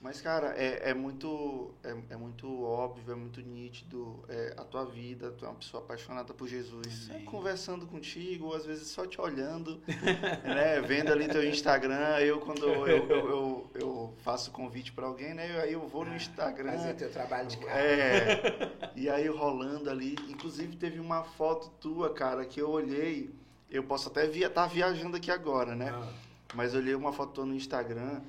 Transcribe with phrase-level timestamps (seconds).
[0.00, 4.84] Mas, cara, é, é muito é, é muito óbvio, é muito nítido é, a tua
[4.84, 7.10] vida, tu é uma pessoa apaixonada por Jesus.
[7.10, 9.82] É, conversando contigo, às vezes só te olhando,
[10.44, 10.80] né?
[10.82, 15.60] Vendo ali teu Instagram, eu quando eu, eu, eu, eu faço convite para alguém, né?
[15.62, 16.72] Aí eu vou no Instagram.
[16.72, 17.72] Fazer teu trabalho de casa.
[17.72, 18.92] É.
[18.94, 20.14] e aí rolando ali.
[20.28, 23.34] Inclusive teve uma foto tua, cara, que eu olhei.
[23.68, 25.90] Eu posso até estar tá viajando aqui agora, né?
[25.92, 26.08] Ah.
[26.54, 28.22] Mas eu olhei uma foto tua no Instagram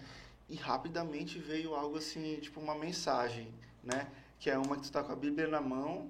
[0.49, 3.53] e rapidamente veio algo assim, tipo uma mensagem,
[3.83, 4.07] né?
[4.39, 6.09] Que é uma que tu está com a Bíblia na mão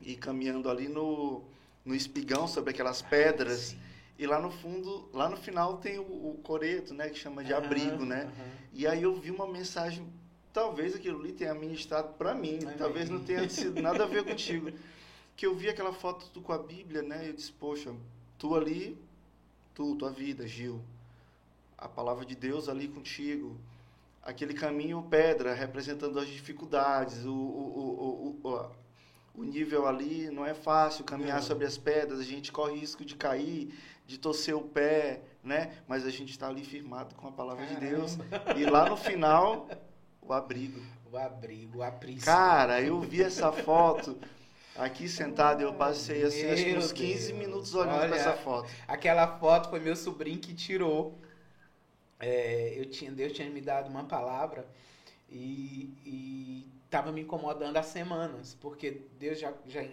[0.00, 1.42] e caminhando ali no,
[1.84, 3.76] no espigão sobre aquelas pedras.
[3.78, 7.08] Ah, e lá no fundo, lá no final tem o, o coreto, né?
[7.08, 8.24] Que chama de uhum, abrigo, né?
[8.24, 8.50] Uhum.
[8.72, 10.04] E aí eu vi uma mensagem,
[10.52, 14.70] talvez aquilo ali tenha ministrado para mim, talvez não tenha sido nada a ver contigo.
[15.36, 17.24] Que eu vi aquela foto tu com a Bíblia, né?
[17.24, 17.92] E eu disse, poxa,
[18.38, 18.96] tu ali,
[19.74, 20.80] tu, tua vida, Gil
[21.78, 23.58] a palavra de Deus ali contigo,
[24.22, 28.70] aquele caminho pedra representando as dificuldades, o, o, o, o,
[29.34, 33.16] o nível ali não é fácil caminhar sobre as pedras, a gente corre risco de
[33.16, 33.74] cair,
[34.06, 35.72] de torcer o pé, né?
[35.88, 37.80] Mas a gente está ali firmado com a palavra Caramba.
[37.80, 38.18] de Deus.
[38.56, 39.68] E lá no final,
[40.22, 40.80] o abrigo.
[41.10, 42.24] O abrigo, a prisão.
[42.24, 44.18] Cara, eu vi essa foto.
[44.76, 47.38] Aqui sentado, eu passei assim, acho que uns 15 Deus.
[47.38, 48.68] minutos olhando para essa foto.
[48.88, 51.16] Aquela foto foi meu sobrinho que tirou
[52.24, 54.66] é, eu tinha, Deus tinha me dado uma palavra
[55.28, 59.84] e estava me incomodando há semanas, porque Deus já, já,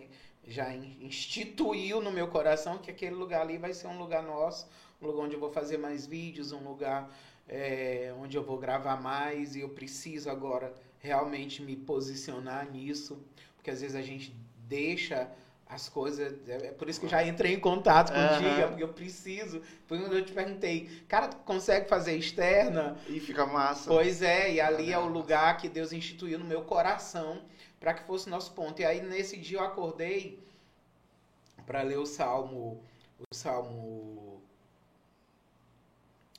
[0.48, 4.70] já instituiu no meu coração que aquele lugar ali vai ser um lugar nosso,
[5.02, 7.14] um lugar onde eu vou fazer mais vídeos, um lugar
[7.50, 13.22] é, onde eu vou gravar mais e eu preciso agora realmente me posicionar nisso,
[13.56, 14.34] porque às vezes a gente
[14.70, 15.30] deixa
[15.72, 16.38] as coisas.
[16.48, 18.68] É, é por isso que eu já entrei em contato contigo, uhum.
[18.68, 19.62] porque eu preciso.
[19.88, 22.98] Foi quando eu te perguntei, cara, tu consegue fazer externa?
[23.08, 23.90] E fica massa.
[23.90, 27.42] Pois é, e ali é o lugar que Deus instituiu no meu coração
[27.80, 28.82] para que fosse nosso ponto.
[28.82, 30.44] E aí nesse dia eu acordei
[31.66, 32.84] para ler o Salmo,
[33.18, 34.42] o Salmo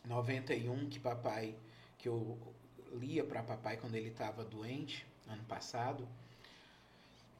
[0.05, 1.55] 91 que papai
[1.97, 2.39] que eu
[2.93, 6.07] lia para papai quando ele estava doente ano passado.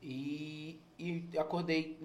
[0.03, 1.97] E, e acordei,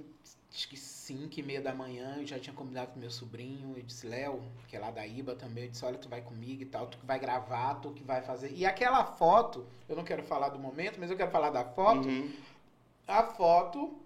[0.53, 3.83] acho que 5 e meia da manhã, eu já tinha combinado com meu sobrinho, eu
[3.83, 6.65] disse, Léo, que é lá da Iba também, eu disse, olha, tu vai comigo e
[6.65, 8.51] tal, tu que vai gravar, tu que vai fazer.
[8.53, 12.07] E aquela foto, eu não quero falar do momento, mas eu quero falar da foto.
[12.07, 12.31] Uhum.
[13.07, 13.99] A foto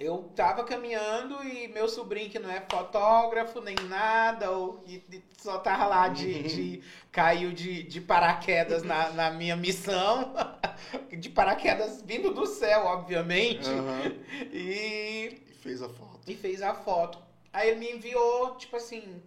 [0.00, 4.82] eu tava caminhando e meu sobrinho, que não é fotógrafo nem nada, ou
[5.36, 6.42] só tava lá de.
[6.42, 6.82] de
[7.12, 10.32] caiu de, de paraquedas na, na minha missão.
[11.18, 13.68] de paraquedas vindo do céu, obviamente.
[13.68, 14.20] Uhum.
[14.52, 15.42] E.
[15.50, 16.20] E fez a foto.
[16.26, 17.18] E fez a foto.
[17.52, 19.22] Aí ele me enviou, tipo assim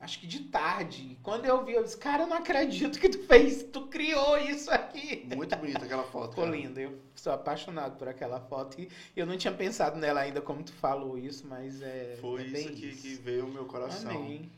[0.00, 1.18] acho que de tarde.
[1.22, 4.70] Quando eu vi, eu disse, cara, eu não acredito que tu fez, tu criou isso
[4.70, 5.26] aqui.
[5.34, 6.30] Muito bonita aquela foto.
[6.30, 10.40] Ficou linda, eu sou apaixonado por aquela foto e eu não tinha pensado nela ainda
[10.40, 12.16] como tu falou isso, mas é.
[12.20, 14.10] Foi é isso, que, isso que veio o meu coração.
[14.10, 14.50] Amém.